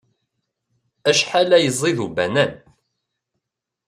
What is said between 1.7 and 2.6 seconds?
ẓid ubanan.